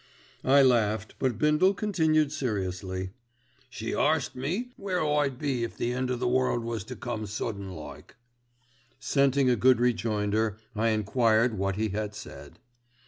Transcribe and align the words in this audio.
I 0.43 0.63
laughed, 0.63 1.13
but 1.19 1.37
Bindle 1.37 1.75
continued 1.75 2.31
seriously, 2.31 3.11
"She 3.69 3.93
arst 3.93 4.35
me 4.35 4.71
where 4.75 5.05
I'd 5.05 5.37
be 5.37 5.63
if 5.63 5.77
the 5.77 5.93
end 5.93 6.09
of 6.09 6.19
the 6.19 6.27
world 6.27 6.63
was 6.63 6.83
to 6.85 6.95
come 6.95 7.27
sudden 7.27 7.69
like." 7.75 8.15
Scenting 8.99 9.47
a 9.47 9.55
good 9.55 9.79
rejoinder 9.79 10.57
I 10.75 10.87
enquired 10.87 11.55
what 11.55 11.75
he 11.75 11.89
had 11.89 12.15
said. 12.15 12.57